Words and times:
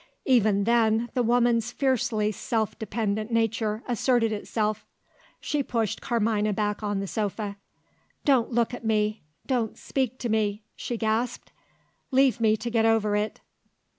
Even 0.25 0.63
then, 0.63 1.11
the 1.13 1.21
woman's 1.21 1.71
fiercely 1.71 2.31
self 2.31 2.79
dependent 2.79 3.29
nature 3.31 3.83
asserted 3.87 4.31
itself. 4.31 4.83
She 5.39 5.61
pushed 5.61 6.01
Carmina 6.01 6.53
back 6.53 6.81
on 6.81 7.01
the 7.01 7.05
sofa. 7.05 7.57
"Don't 8.25 8.51
look 8.51 8.73
at 8.73 8.83
me! 8.83 9.21
don't 9.45 9.77
speak 9.77 10.17
to 10.17 10.27
me!" 10.27 10.63
she 10.75 10.97
gasped. 10.97 11.51
"Leave 12.09 12.39
me 12.41 12.57
to 12.57 12.71
get 12.71 12.83
over 12.83 13.15
it." 13.15 13.41